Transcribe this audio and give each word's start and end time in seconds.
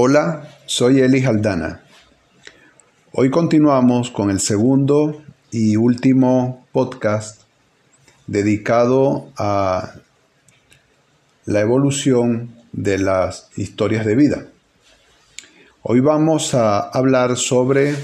Hola, 0.00 0.48
soy 0.66 1.00
Eli 1.00 1.24
Haldana. 1.24 1.80
Hoy 3.10 3.30
continuamos 3.30 4.12
con 4.12 4.30
el 4.30 4.38
segundo 4.38 5.24
y 5.50 5.74
último 5.74 6.68
podcast 6.70 7.42
dedicado 8.28 9.32
a 9.36 9.94
la 11.46 11.60
evolución 11.62 12.54
de 12.70 12.98
las 12.98 13.50
historias 13.56 14.06
de 14.06 14.14
vida. 14.14 14.46
Hoy 15.82 15.98
vamos 15.98 16.54
a 16.54 16.78
hablar 16.78 17.36
sobre 17.36 17.96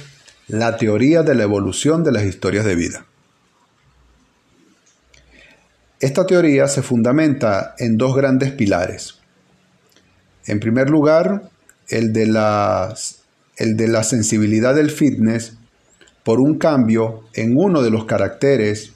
la 0.49 0.77
teoría 0.77 1.23
de 1.23 1.37
la 1.37 1.45
evolución 1.45 2.03
de 2.03 2.11
las 2.11 2.25
historias 2.25 2.65
de 2.65 2.75
vida. 2.75 3.07
Esta 6.01 6.27
teoría 6.27 6.67
se 6.67 6.83
fundamenta 6.83 7.77
en 7.79 7.97
dos 7.97 8.17
grandes 8.17 8.51
pilares. 8.51 9.21
En 10.47 10.59
primer 10.59 10.91
lugar, 10.91 11.54
el 11.89 12.13
de, 12.13 12.23
el 13.57 13.77
de 13.77 13.89
la 13.89 14.05
sensibilidad 14.05 14.75
del 14.75 14.91
fitness 14.91 15.55
por 16.23 16.41
un 16.41 16.59
cambio 16.59 17.25
en 17.35 17.57
uno 17.57 17.83
de 17.83 17.91
los 17.91 18.07
caracteres 18.07 18.93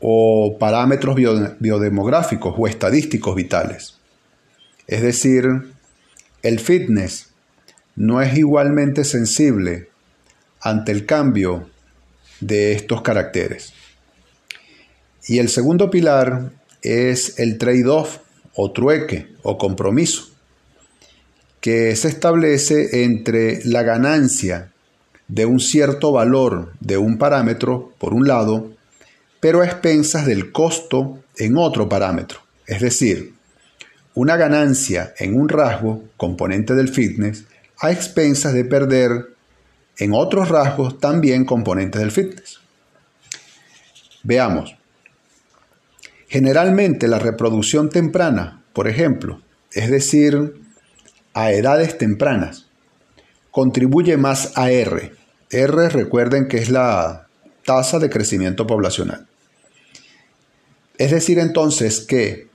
o 0.00 0.56
parámetros 0.58 1.16
biodemográficos 1.58 2.54
o 2.56 2.66
estadísticos 2.66 3.34
vitales. 3.34 3.98
Es 4.86 5.02
decir, 5.02 5.44
el 6.42 6.58
fitness 6.58 7.28
no 7.96 8.22
es 8.22 8.36
igualmente 8.36 9.04
sensible 9.04 9.90
ante 10.60 10.92
el 10.92 11.04
cambio 11.04 11.68
de 12.40 12.72
estos 12.72 13.02
caracteres. 13.02 13.74
Y 15.28 15.38
el 15.38 15.50
segundo 15.50 15.90
pilar 15.90 16.50
es 16.80 17.38
el 17.38 17.58
trade-off 17.58 18.18
o 18.54 18.72
trueque 18.72 19.28
o 19.42 19.58
compromiso 19.58 20.29
que 21.60 21.94
se 21.96 22.08
establece 22.08 23.04
entre 23.04 23.64
la 23.64 23.82
ganancia 23.82 24.72
de 25.28 25.46
un 25.46 25.60
cierto 25.60 26.12
valor 26.12 26.72
de 26.80 26.96
un 26.96 27.18
parámetro, 27.18 27.92
por 27.98 28.14
un 28.14 28.26
lado, 28.26 28.72
pero 29.40 29.60
a 29.60 29.66
expensas 29.66 30.26
del 30.26 30.52
costo 30.52 31.22
en 31.36 31.56
otro 31.56 31.88
parámetro. 31.88 32.40
Es 32.66 32.80
decir, 32.80 33.34
una 34.14 34.36
ganancia 34.36 35.14
en 35.18 35.38
un 35.38 35.48
rasgo, 35.48 36.04
componente 36.16 36.74
del 36.74 36.88
fitness, 36.88 37.44
a 37.78 37.90
expensas 37.90 38.52
de 38.52 38.64
perder 38.64 39.28
en 39.98 40.12
otros 40.14 40.48
rasgos 40.48 40.98
también 40.98 41.44
componentes 41.44 42.00
del 42.00 42.10
fitness. 42.10 42.58
Veamos. 44.22 44.76
Generalmente 46.28 47.08
la 47.08 47.18
reproducción 47.18 47.90
temprana, 47.90 48.62
por 48.72 48.88
ejemplo, 48.88 49.40
es 49.72 49.90
decir, 49.90 50.54
a 51.34 51.52
edades 51.52 51.98
tempranas, 51.98 52.66
contribuye 53.50 54.16
más 54.16 54.52
a 54.56 54.70
R. 54.70 55.12
R 55.50 55.88
recuerden 55.88 56.48
que 56.48 56.58
es 56.58 56.70
la 56.70 57.26
tasa 57.64 57.98
de 57.98 58.10
crecimiento 58.10 58.66
poblacional. 58.66 59.26
Es 60.98 61.10
decir 61.10 61.38
entonces 61.38 62.00
que 62.00 62.48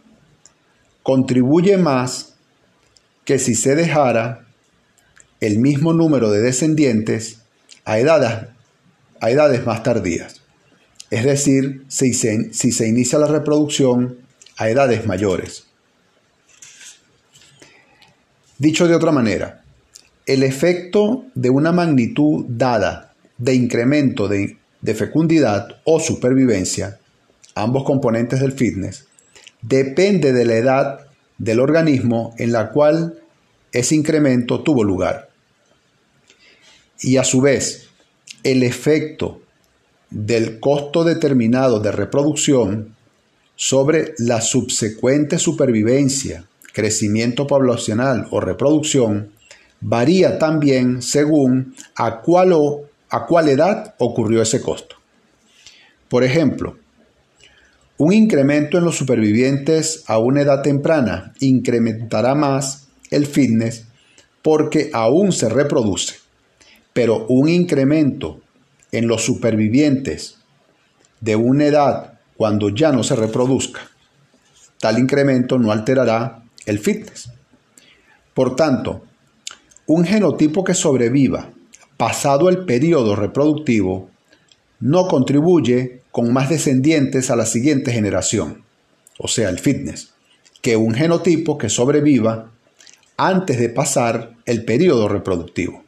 contribuye 1.03 1.77
más 1.77 2.35
que 3.25 3.39
si 3.39 3.55
se 3.55 3.75
dejara 3.75 4.45
el 5.39 5.59
mismo 5.59 5.93
número 5.93 6.31
de 6.31 6.41
descendientes 6.41 7.39
a 7.83 7.99
edades, 7.99 8.49
a 9.19 9.29
edades 9.31 9.65
más 9.65 9.83
tardías. 9.83 10.41
Es 11.11 11.23
decir, 11.23 11.85
si 11.87 12.13
se, 12.13 12.53
si 12.53 12.71
se 12.71 12.87
inicia 12.87 13.19
la 13.19 13.27
reproducción 13.27 14.19
a 14.57 14.69
edades 14.69 15.05
mayores. 15.05 15.64
Dicho 18.57 18.87
de 18.87 18.95
otra 18.95 19.11
manera, 19.11 19.63
el 20.25 20.41
efecto 20.41 21.25
de 21.35 21.49
una 21.49 21.73
magnitud 21.73 22.45
dada 22.47 23.13
de 23.37 23.53
incremento 23.53 24.29
de, 24.29 24.57
fecundidad 24.95 25.79
o 25.83 25.99
supervivencia, 25.99 26.99
ambos 27.53 27.83
componentes 27.83 28.39
del 28.39 28.53
fitness, 28.53 29.07
depende 29.61 30.31
de 30.31 30.45
la 30.45 30.55
edad 30.55 30.99
del 31.37 31.59
organismo 31.59 32.33
en 32.37 32.53
la 32.53 32.69
cual 32.69 33.19
ese 33.73 33.95
incremento 33.95 34.61
tuvo 34.61 34.85
lugar. 34.85 35.29
Y 37.01 37.17
a 37.17 37.25
su 37.25 37.41
vez, 37.41 37.89
el 38.43 38.63
efecto 38.63 39.41
del 40.09 40.61
costo 40.61 41.03
determinado 41.03 41.81
de 41.81 41.91
reproducción 41.91 42.95
sobre 43.57 44.13
la 44.17 44.39
subsecuente 44.39 45.39
supervivencia 45.39 46.45
crecimiento 46.75 47.47
poblacional 47.47 48.27
o 48.31 48.41
reproducción 48.41 49.31
varía 49.79 50.37
también 50.37 51.01
según 51.01 51.73
a 51.95 52.19
cuál, 52.19 52.51
o, 52.51 52.81
a 53.09 53.25
cuál 53.25 53.47
edad 53.47 53.95
ocurrió 53.97 54.41
ese 54.41 54.61
costo. 54.61 54.97
Por 56.09 56.25
ejemplo, 56.25 56.75
un 57.97 58.11
incremento 58.11 58.77
en 58.77 58.83
los 58.83 58.97
supervivientes 58.97 60.03
a 60.07 60.17
una 60.17 60.41
edad 60.41 60.61
temprana 60.61 61.33
incrementará 61.39 62.35
más 62.35 62.89
el 63.09 63.25
fitness 63.25 63.85
porque 64.41 64.89
aún 64.91 65.31
se 65.31 65.47
reproduce, 65.47 66.15
pero 66.91 67.25
un 67.29 67.47
incremento 67.47 68.41
en 68.91 69.07
los 69.07 69.23
supervivientes 69.23 70.39
de 71.21 71.37
una 71.37 71.67
edad 71.67 72.19
cuando 72.35 72.67
ya 72.67 72.91
no 72.91 73.01
se 73.01 73.15
reproduzca, 73.15 73.79
tal 74.81 74.99
incremento 74.99 75.57
no 75.57 75.71
alterará 75.71 76.44
el 76.65 76.79
fitness. 76.79 77.31
Por 78.33 78.55
tanto, 78.55 79.03
un 79.87 80.03
genotipo 80.05 80.63
que 80.63 80.73
sobreviva 80.73 81.51
pasado 81.97 82.49
el 82.49 82.65
periodo 82.65 83.15
reproductivo 83.15 84.09
no 84.79 85.07
contribuye 85.07 86.01
con 86.11 86.33
más 86.33 86.49
descendientes 86.49 87.29
a 87.29 87.35
la 87.35 87.45
siguiente 87.45 87.91
generación, 87.91 88.63
o 89.17 89.27
sea, 89.27 89.49
el 89.49 89.59
fitness, 89.59 90.13
que 90.61 90.75
un 90.75 90.93
genotipo 90.93 91.57
que 91.57 91.69
sobreviva 91.69 92.51
antes 93.17 93.59
de 93.59 93.69
pasar 93.69 94.33
el 94.45 94.65
periodo 94.65 95.07
reproductivo. 95.07 95.83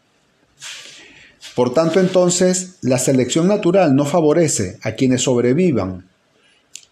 Por 1.56 1.74
tanto, 1.74 2.00
entonces, 2.00 2.78
la 2.82 3.00
selección 3.00 3.48
natural 3.48 3.96
no 3.96 4.06
favorece 4.06 4.78
a 4.84 4.92
quienes 4.92 5.24
sobrevivan 5.24 6.08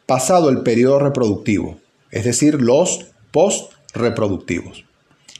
pasado 0.05 0.49
el 0.49 0.61
periodo 0.61 0.99
reproductivo, 0.99 1.79
es 2.11 2.25
decir, 2.25 2.61
los 2.61 3.07
post 3.31 3.74
reproductivos. 3.95 4.85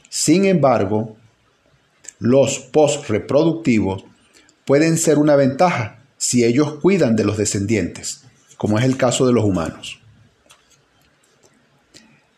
Sin 0.10 0.46
embargo, 0.46 1.18
los 2.20 2.60
post-reproductivos 2.60 4.06
pueden 4.66 4.98
ser 4.98 5.18
una 5.18 5.36
ventaja 5.36 6.00
si 6.18 6.44
ellos 6.44 6.76
cuidan 6.82 7.16
de 7.16 7.26
los 7.26 7.38
descendientes, 7.38 8.24
como 8.58 8.80
es 8.80 8.86
el 8.86 8.98
caso 8.98 9.28
de 9.28 9.34
los 9.34 9.44
humanos. 9.44 10.00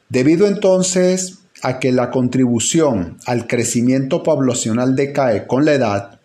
Debido 0.09 0.47
entonces 0.47 1.39
a 1.61 1.79
que 1.79 1.91
la 1.91 2.11
contribución 2.11 3.17
al 3.25 3.47
crecimiento 3.47 4.23
poblacional 4.23 4.95
decae 4.95 5.47
con 5.47 5.65
la 5.65 5.73
edad, 5.73 6.19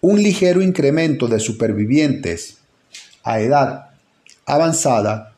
un 0.00 0.22
ligero 0.22 0.62
incremento 0.62 1.28
de 1.28 1.40
supervivientes 1.40 2.58
a 3.22 3.40
edad 3.40 3.90
avanzada 4.44 5.35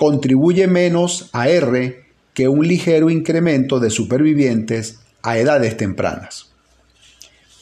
contribuye 0.00 0.66
menos 0.66 1.28
a 1.34 1.50
R 1.50 2.04
que 2.32 2.48
un 2.48 2.66
ligero 2.66 3.10
incremento 3.10 3.80
de 3.80 3.90
supervivientes 3.90 4.98
a 5.20 5.36
edades 5.36 5.76
tempranas. 5.76 6.52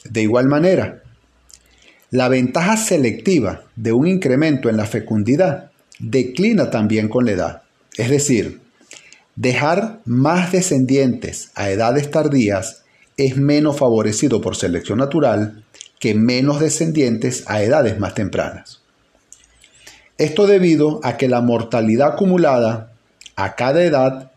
De 0.09 0.22
igual 0.22 0.47
manera, 0.47 1.03
la 2.12 2.28
ventaja 2.28 2.77
selectiva 2.77 3.65
de 3.75 3.91
un 3.91 4.06
incremento 4.06 4.69
en 4.69 4.77
la 4.77 4.87
fecundidad 4.87 5.72
declina 5.98 6.71
también 6.71 7.09
con 7.09 7.25
la 7.25 7.32
edad. 7.32 7.62
Es 7.97 8.09
decir, 8.09 8.60
dejar 9.34 9.98
más 10.04 10.53
descendientes 10.53 11.51
a 11.57 11.71
edades 11.71 12.09
tardías 12.09 12.84
es 13.16 13.36
menos 13.36 13.78
favorecido 13.78 14.41
por 14.41 14.54
selección 14.54 14.98
natural 14.98 15.65
que 15.98 16.15
menos 16.15 16.60
descendientes 16.60 17.42
a 17.48 17.65
edades 17.65 17.98
más 17.98 18.15
tempranas. 18.15 18.83
Esto 20.18 20.48
debido 20.48 20.98
a 21.04 21.16
que 21.16 21.28
la 21.28 21.41
mortalidad 21.41 22.15
acumulada 22.15 22.92
a 23.36 23.54
cada 23.54 23.84
edad 23.84 24.32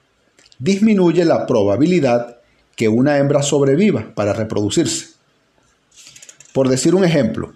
disminuye 0.59 1.25
la 1.25 1.47
probabilidad 1.47 2.37
que 2.75 2.87
una 2.87 3.17
hembra 3.17 3.41
sobreviva 3.41 4.13
para 4.13 4.31
reproducirse. 4.33 5.07
Por 6.53 6.69
decir 6.69 6.93
un 6.93 7.03
ejemplo, 7.03 7.53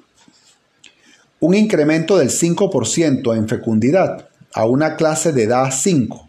un 1.40 1.54
incremento 1.54 2.18
del 2.18 2.32
5% 2.32 3.38
en 3.38 3.48
fecundidad 3.48 4.28
a 4.56 4.66
una 4.66 4.96
clase 4.96 5.32
de 5.32 5.44
edad 5.44 5.72
5 5.72 6.28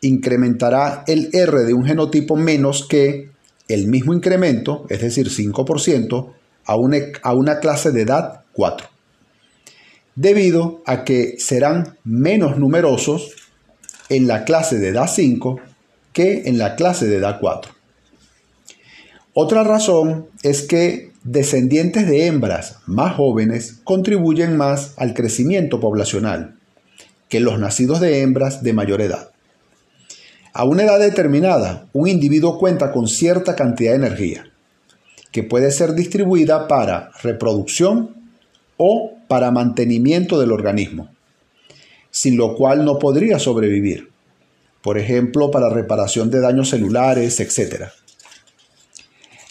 incrementará 0.00 1.04
el 1.06 1.30
R 1.32 1.62
de 1.62 1.74
un 1.74 1.84
genotipo 1.84 2.34
menos 2.34 2.84
que 2.88 3.30
el 3.68 3.86
mismo 3.86 4.14
incremento, 4.14 4.86
es 4.88 5.00
decir, 5.00 5.28
5%, 5.28 6.32
a 6.64 6.76
una, 6.76 6.98
a 7.22 7.34
una 7.34 7.60
clase 7.60 7.92
de 7.92 8.02
edad 8.02 8.42
4 8.52 8.95
debido 10.16 10.82
a 10.86 11.04
que 11.04 11.36
serán 11.38 11.98
menos 12.04 12.58
numerosos 12.58 13.36
en 14.08 14.26
la 14.26 14.44
clase 14.44 14.78
de 14.78 14.88
edad 14.88 15.08
5 15.08 15.60
que 16.12 16.44
en 16.46 16.58
la 16.58 16.74
clase 16.74 17.06
de 17.06 17.16
edad 17.16 17.38
4. 17.40 17.72
Otra 19.34 19.62
razón 19.62 20.28
es 20.42 20.62
que 20.62 21.12
descendientes 21.22 22.08
de 22.08 22.26
hembras 22.26 22.78
más 22.86 23.14
jóvenes 23.16 23.80
contribuyen 23.84 24.56
más 24.56 24.94
al 24.96 25.12
crecimiento 25.12 25.78
poblacional 25.78 26.56
que 27.28 27.40
los 27.40 27.58
nacidos 27.58 28.00
de 28.00 28.22
hembras 28.22 28.62
de 28.62 28.72
mayor 28.72 29.02
edad. 29.02 29.30
A 30.54 30.64
una 30.64 30.84
edad 30.84 30.98
determinada, 30.98 31.86
un 31.92 32.08
individuo 32.08 32.58
cuenta 32.58 32.92
con 32.92 33.08
cierta 33.08 33.54
cantidad 33.56 33.90
de 33.90 33.96
energía, 33.96 34.44
que 35.32 35.42
puede 35.42 35.70
ser 35.70 35.92
distribuida 35.92 36.66
para 36.66 37.10
reproducción 37.22 38.15
o 38.76 39.12
para 39.28 39.50
mantenimiento 39.50 40.38
del 40.38 40.52
organismo, 40.52 41.08
sin 42.10 42.36
lo 42.36 42.54
cual 42.54 42.84
no 42.84 42.98
podría 42.98 43.38
sobrevivir, 43.38 44.10
por 44.82 44.98
ejemplo, 44.98 45.50
para 45.50 45.70
reparación 45.70 46.30
de 46.30 46.40
daños 46.40 46.70
celulares, 46.70 47.40
etc. 47.40 47.86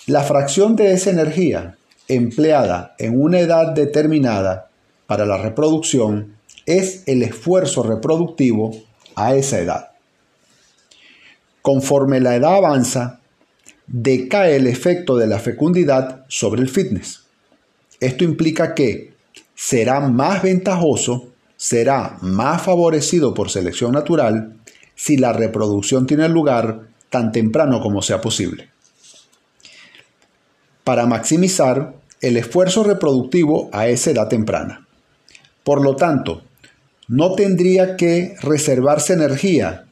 La 0.07 0.23
fracción 0.23 0.75
de 0.75 0.93
esa 0.93 1.09
energía 1.09 1.77
empleada 2.07 2.95
en 2.99 3.19
una 3.19 3.39
edad 3.39 3.73
determinada 3.73 4.69
para 5.07 5.25
la 5.25 5.37
reproducción 5.37 6.35
es 6.65 7.03
el 7.07 7.23
esfuerzo 7.23 7.83
reproductivo 7.83 8.71
a 9.15 9.35
esa 9.35 9.59
edad. 9.59 9.91
Conforme 11.61 12.19
la 12.19 12.35
edad 12.35 12.55
avanza, 12.55 13.19
decae 13.87 14.55
el 14.55 14.67
efecto 14.67 15.17
de 15.17 15.27
la 15.27 15.39
fecundidad 15.39 16.25
sobre 16.27 16.61
el 16.61 16.69
fitness. 16.69 17.23
Esto 17.99 18.23
implica 18.23 18.75
que 18.75 19.14
será 19.55 20.01
más 20.01 20.43
ventajoso, 20.43 21.29
será 21.57 22.17
más 22.21 22.61
favorecido 22.61 23.33
por 23.33 23.49
selección 23.49 23.93
natural 23.93 24.57
si 24.95 25.17
la 25.17 25.33
reproducción 25.33 26.05
tiene 26.05 26.29
lugar 26.29 26.87
tan 27.09 27.31
temprano 27.31 27.81
como 27.81 28.01
sea 28.01 28.21
posible. 28.21 28.69
Para 30.83 31.05
maximizar 31.05 31.95
el 32.21 32.37
esfuerzo 32.37 32.83
reproductivo 32.83 33.69
a 33.71 33.87
esa 33.87 34.11
edad 34.11 34.27
temprana. 34.27 34.87
Por 35.63 35.81
lo 35.81 35.95
tanto, 35.95 36.43
no 37.07 37.33
tendría 37.33 37.95
que 37.95 38.35
reservarse 38.41 39.13
energía 39.13 39.85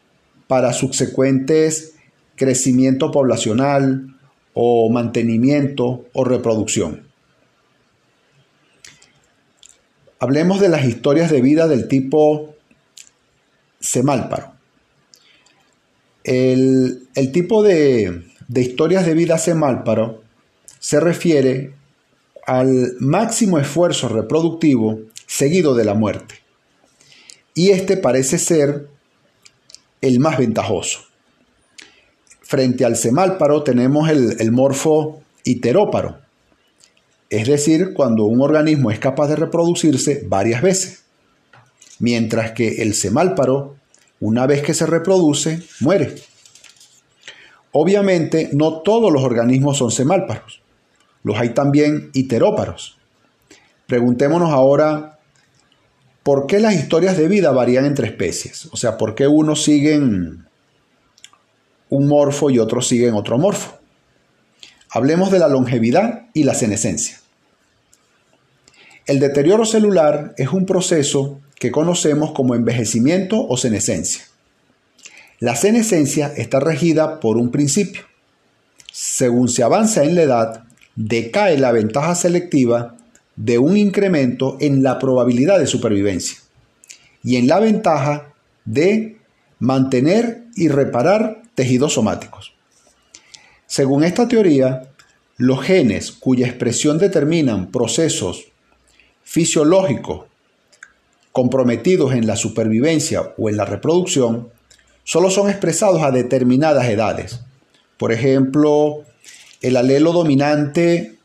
para 0.48 0.74
subsecuentes 0.74 1.94
crecimiento 2.36 3.12
poblacional 3.12 4.16
o 4.54 4.90
mantenimiento 4.90 6.06
o 6.14 6.24
reproducción. 6.24 7.13
Hablemos 10.24 10.62
de 10.62 10.70
las 10.70 10.86
historias 10.86 11.30
de 11.30 11.42
vida 11.42 11.68
del 11.68 11.90
tipo 11.90 12.56
semálparo. 13.82 14.54
El, 16.24 17.10
tipo 17.34 17.62
de, 17.62 18.24
historias 18.56 19.06
de 19.06 19.16
vida 19.16 19.38
semálparo 19.38 20.24
se 20.80 21.02
refiere 21.02 21.74
al 22.48 22.94
máximo 23.02 23.60
esfuerzo 23.60 24.08
reproductivo 24.08 25.02
seguido 25.28 25.76
de 25.76 25.84
la 25.84 25.94
muerte. 25.94 26.36
Y 27.54 27.72
este 27.72 27.98
parece 27.98 28.38
ser 28.38 28.88
el 30.00 30.22
más 30.22 30.38
ventajoso. 30.38 31.02
Frente 32.40 32.86
al 32.86 32.96
semálparo 32.96 33.62
tenemos 33.64 34.08
el, 34.10 34.52
morfo 34.54 35.22
iteróparo, 35.44 36.20
es 37.38 37.48
decir, 37.48 37.94
cuando 37.94 38.26
un 38.26 38.42
organismo 38.42 38.92
es 38.92 39.00
capaz 39.00 39.28
de 39.28 39.36
reproducirse 39.36 40.24
varias 40.28 40.62
veces, 40.62 41.04
mientras 42.00 42.52
que 42.52 42.82
el 42.82 42.94
semálparo, 42.94 43.76
una 44.20 44.46
vez 44.48 44.62
que 44.62 44.74
se 44.74 44.86
reproduce, 44.86 45.62
muere. 45.80 46.16
Obviamente, 47.72 48.50
no 48.54 48.82
todos 48.82 49.12
los 49.12 49.24
organismos 49.24 49.78
son 49.78 49.92
semálparos, 49.92 50.62
los 51.24 51.38
hay 51.38 51.50
también 51.50 52.10
iteróparos. 52.14 52.98
Preguntémonos 53.88 54.52
ahora 54.52 55.14
¿Por 56.24 56.48
qué 56.48 56.62
las 56.62 56.74
historias 56.74 57.18
de 57.18 57.28
vida 57.28 57.52
varían 57.52 57.84
entre 57.84 58.08
especies? 58.08 58.70
O 58.72 58.78
sea, 58.78 58.98
¿por 58.98 59.14
qué 59.14 59.28
unos 59.28 59.62
siguen 59.64 60.48
un 61.90 62.08
morfo 62.08 62.50
y 62.50 62.60
otros 62.60 62.88
siguen 62.88 63.14
otro 63.14 63.38
morfo? 63.38 63.78
Hablemos 64.90 65.32
de 65.32 65.40
la 65.40 65.50
longevidad 65.50 66.28
y 66.34 66.46
la 66.46 66.54
senescencia. 66.54 67.20
El 69.06 69.20
deterioro 69.20 69.66
celular 69.66 70.34
es 70.38 70.50
un 70.50 70.66
proceso 70.66 71.42
que 71.60 71.72
conocemos 71.72 72.32
como 72.32 72.56
envejecimiento 72.56 73.46
o 73.46 73.58
senescencia. 73.58 74.24
La 75.40 75.58
senescencia 75.58 76.32
está 76.38 76.62
regida 76.62 77.20
por 77.20 77.36
un 77.36 77.52
principio. 77.52 78.04
Según 78.94 79.50
se 79.50 79.62
avanza 79.62 80.06
en 80.06 80.16
la 80.16 80.22
edad, 80.22 80.64
decae 80.96 81.58
la 81.58 81.74
ventaja 81.74 82.16
selectiva 82.16 82.96
de 83.36 83.58
un 83.58 83.76
incremento 83.76 84.56
en 84.62 84.84
la 84.84 85.00
probabilidad 85.00 85.60
de 85.60 85.68
supervivencia 85.68 86.38
y 87.24 87.36
en 87.36 87.48
la 87.48 87.60
ventaja 87.60 88.34
de 88.64 89.18
mantener 89.60 90.46
y 90.56 90.70
reparar 90.70 91.42
tejidos 91.56 91.94
somáticos. 91.94 92.54
Según 93.66 94.06
esta 94.06 94.30
teoría, 94.30 94.84
los 95.36 95.62
genes 95.62 96.12
cuya 96.14 96.48
expresión 96.48 97.00
determinan 97.00 97.70
procesos 97.70 98.53
fisiológicos 99.24 100.26
comprometidos 101.32 102.14
en 102.14 102.28
la 102.28 102.36
supervivencia 102.36 103.34
o 103.38 103.50
en 103.50 103.58
la 103.58 103.66
reproducción, 103.66 104.50
solo 105.04 105.30
son 105.30 105.50
expresados 105.50 106.04
a 106.04 106.12
determinadas 106.12 106.88
edades. 106.88 107.40
Por 107.98 108.12
ejemplo, 108.12 109.04
el 109.62 109.78
alelo 109.78 110.12
dominante 110.12 111.16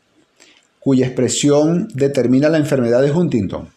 cuya 0.79 1.05
expresión 1.05 1.87
determina 1.93 2.49
la 2.49 2.57
enfermedad 2.57 3.01
de 3.01 3.11
Huntington. 3.11 3.69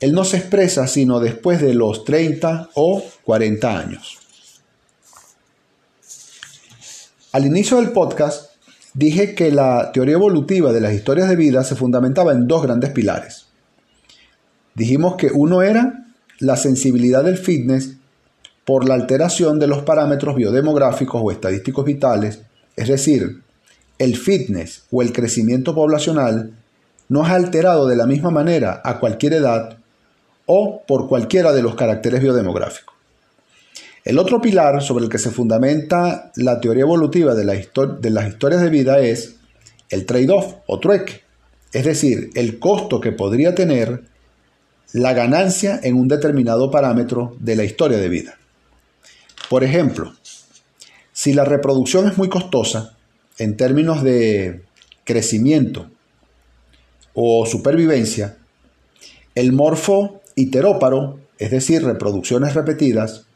Él 0.00 0.12
no 0.12 0.24
se 0.24 0.38
expresa 0.38 0.86
sino 0.86 1.20
después 1.20 1.60
de 1.60 1.74
los 1.74 2.04
30 2.04 2.70
o 2.74 3.04
40 3.24 3.78
años. 3.78 4.18
Al 7.32 7.46
inicio 7.46 7.76
del 7.76 7.92
podcast 7.92 8.47
dije 8.98 9.36
que 9.36 9.52
la 9.52 9.92
teoría 9.92 10.14
evolutiva 10.14 10.72
de 10.72 10.80
las 10.80 10.92
historias 10.92 11.28
de 11.28 11.36
vida 11.36 11.62
se 11.62 11.76
fundamentaba 11.76 12.32
en 12.32 12.48
dos 12.48 12.64
grandes 12.64 12.90
pilares. 12.90 13.46
Dijimos 14.74 15.14
que 15.14 15.30
uno 15.32 15.62
era 15.62 16.04
la 16.40 16.56
sensibilidad 16.56 17.22
del 17.22 17.38
fitness 17.38 17.94
por 18.64 18.88
la 18.88 18.94
alteración 18.94 19.60
de 19.60 19.68
los 19.68 19.82
parámetros 19.82 20.34
biodemográficos 20.34 21.22
o 21.24 21.30
estadísticos 21.30 21.84
vitales, 21.84 22.40
es 22.74 22.88
decir, 22.88 23.40
el 23.98 24.16
fitness 24.16 24.82
o 24.90 25.00
el 25.00 25.12
crecimiento 25.12 25.76
poblacional 25.76 26.54
no 27.08 27.24
es 27.24 27.30
alterado 27.30 27.86
de 27.86 27.94
la 27.94 28.06
misma 28.06 28.32
manera 28.32 28.82
a 28.84 28.98
cualquier 28.98 29.34
edad 29.34 29.78
o 30.46 30.82
por 30.88 31.08
cualquiera 31.08 31.52
de 31.52 31.62
los 31.62 31.76
caracteres 31.76 32.20
biodemográficos. 32.20 32.97
El 34.08 34.18
otro 34.18 34.40
pilar 34.40 34.82
sobre 34.82 35.04
el 35.04 35.10
que 35.10 35.18
se 35.18 35.30
fundamenta 35.30 36.32
la 36.36 36.60
teoría 36.60 36.84
evolutiva 36.84 37.34
de, 37.34 37.44
las 37.44 37.58
historias 38.26 38.62
de 38.62 38.70
vida 38.70 39.00
es 39.00 39.36
el 39.90 40.06
trade-off 40.06 40.54
o 40.66 40.80
trueque, 40.80 41.20
es 41.74 41.84
decir, 41.84 42.30
el 42.34 42.58
costo 42.58 43.02
que 43.02 43.12
podría 43.12 43.54
tener 43.54 44.04
la 44.94 45.12
ganancia 45.12 45.78
en 45.82 45.96
un 45.96 46.08
determinado 46.08 46.70
parámetro 46.70 47.36
de 47.38 47.56
la 47.56 47.64
historia 47.64 47.98
de 47.98 48.08
vida. 48.08 48.38
Por 49.50 49.62
ejemplo, 49.62 50.14
si 51.12 51.34
la 51.34 51.44
reproducción 51.44 52.08
es 52.08 52.16
muy 52.16 52.30
costosa, 52.30 52.96
en 53.36 53.58
términos 53.58 54.02
de 54.02 54.62
crecimiento 55.04 55.90
o 57.12 57.44
supervivencia, 57.44 58.38
el 59.34 59.52
morfo 59.52 60.22
iteróparo, 60.34 61.20
es 61.38 61.50
decir, 61.50 61.84
reproducciones 61.84 62.54
repetidas, 62.54 63.27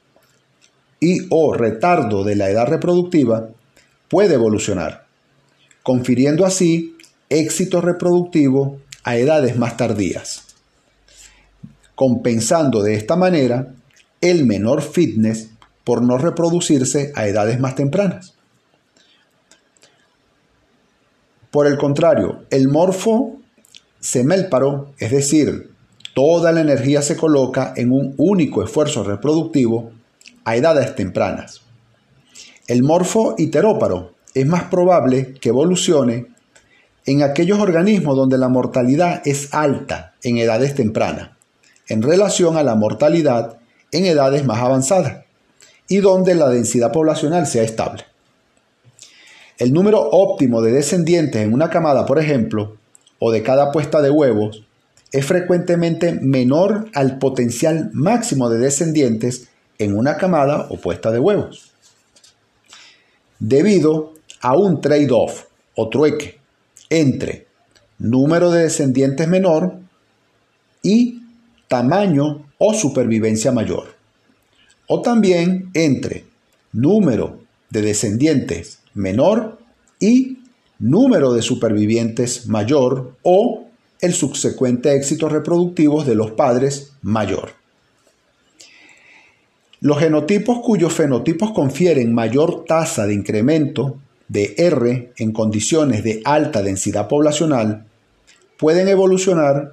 y 1.02 1.26
o 1.30 1.52
retardo 1.52 2.22
de 2.22 2.36
la 2.36 2.48
edad 2.48 2.68
reproductiva, 2.68 3.48
puede 4.08 4.34
evolucionar, 4.34 5.04
confiriendo 5.82 6.46
así 6.46 6.96
éxito 7.28 7.80
reproductivo 7.80 8.78
a 9.02 9.16
edades 9.16 9.58
más 9.58 9.76
tardías, 9.76 10.44
compensando 11.96 12.84
de 12.84 12.94
esta 12.94 13.16
manera 13.16 13.74
el 14.20 14.46
menor 14.46 14.80
fitness 14.80 15.50
por 15.82 16.02
no 16.02 16.18
reproducirse 16.18 17.12
a 17.16 17.26
edades 17.26 17.58
más 17.58 17.74
tempranas. 17.74 18.34
Por 21.50 21.66
el 21.66 21.78
contrario, 21.78 22.44
el 22.50 22.68
morfo 22.68 23.40
semélparo, 23.98 24.92
es 24.98 25.10
decir, 25.10 25.72
toda 26.14 26.52
la 26.52 26.60
energía 26.60 27.02
se 27.02 27.16
coloca 27.16 27.74
en 27.76 27.90
un 27.90 28.14
único 28.18 28.62
esfuerzo 28.62 29.02
reproductivo 29.02 29.90
a 30.44 30.56
edades 30.56 30.94
tempranas. 30.94 31.62
El 32.66 32.82
morfo 32.82 33.34
iteróparo 33.38 34.14
es 34.34 34.46
más 34.46 34.64
probable 34.64 35.34
que 35.34 35.50
evolucione 35.50 36.26
en 37.04 37.22
aquellos 37.22 37.58
organismos 37.58 38.16
donde 38.16 38.38
la 38.38 38.48
mortalidad 38.48 39.22
es 39.24 39.52
alta 39.52 40.14
en 40.22 40.38
edades 40.38 40.74
tempranas, 40.74 41.30
en 41.88 42.02
relación 42.02 42.56
a 42.56 42.62
la 42.62 42.74
mortalidad 42.74 43.58
en 43.90 44.06
edades 44.06 44.44
más 44.44 44.58
avanzadas, 44.60 45.24
y 45.88 45.98
donde 45.98 46.34
la 46.34 46.48
densidad 46.48 46.92
poblacional 46.92 47.46
sea 47.46 47.62
estable. 47.62 48.04
El 49.58 49.72
número 49.72 50.00
óptimo 50.00 50.62
de 50.62 50.72
descendientes 50.72 51.42
en 51.42 51.52
una 51.52 51.68
camada, 51.68 52.06
por 52.06 52.18
ejemplo, 52.18 52.76
o 53.18 53.30
de 53.30 53.42
cada 53.42 53.70
puesta 53.70 54.00
de 54.00 54.10
huevos, 54.10 54.64
es 55.12 55.26
frecuentemente 55.26 56.18
menor 56.20 56.86
al 56.94 57.18
potencial 57.18 57.90
máximo 57.92 58.48
de 58.48 58.58
descendientes 58.58 59.48
en 59.82 59.96
una 59.96 60.16
camada 60.16 60.66
o 60.70 60.76
puesta 60.76 61.10
de 61.10 61.18
huevos. 61.18 61.72
Debido 63.38 64.14
a 64.40 64.56
un 64.56 64.80
trade-off 64.80 65.44
o 65.74 65.88
trueque 65.88 66.38
entre 66.90 67.46
número 67.98 68.50
de 68.50 68.64
descendientes 68.64 69.28
menor 69.28 69.74
y 70.82 71.22
tamaño 71.68 72.46
o 72.58 72.74
supervivencia 72.74 73.52
mayor. 73.52 73.94
O 74.86 75.00
también 75.00 75.70
entre 75.74 76.24
número 76.72 77.40
de 77.70 77.82
descendientes 77.82 78.80
menor 78.94 79.58
y 79.98 80.38
número 80.78 81.32
de 81.32 81.42
supervivientes 81.42 82.46
mayor 82.46 83.16
o 83.22 83.66
el 84.00 84.12
subsecuente 84.12 84.94
éxito 84.94 85.28
reproductivo 85.28 86.02
de 86.04 86.16
los 86.16 86.32
padres 86.32 86.92
mayor. 87.02 87.61
Los 89.82 89.98
genotipos 89.98 90.60
cuyos 90.60 90.92
fenotipos 90.92 91.50
confieren 91.50 92.14
mayor 92.14 92.64
tasa 92.66 93.04
de 93.04 93.14
incremento 93.14 93.98
de 94.28 94.54
R 94.56 95.12
en 95.16 95.32
condiciones 95.32 96.04
de 96.04 96.22
alta 96.24 96.62
densidad 96.62 97.08
poblacional 97.08 97.86
pueden 98.56 98.86
evolucionar 98.86 99.72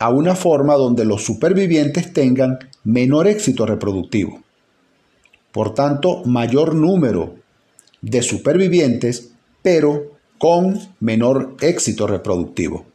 a 0.00 0.10
una 0.10 0.34
forma 0.34 0.74
donde 0.74 1.04
los 1.04 1.24
supervivientes 1.24 2.12
tengan 2.12 2.58
menor 2.82 3.28
éxito 3.28 3.64
reproductivo. 3.64 4.40
Por 5.52 5.72
tanto, 5.72 6.24
mayor 6.24 6.74
número 6.74 7.36
de 8.00 8.22
supervivientes, 8.22 9.30
pero 9.62 10.16
con 10.36 10.80
menor 10.98 11.54
éxito 11.60 12.08
reproductivo. 12.08 12.86